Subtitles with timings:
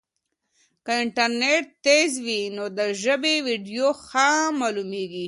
[0.85, 4.27] که انټرنیټ تېز وي نو د ژبې ویډیو ښه
[4.59, 5.19] معلومېږي.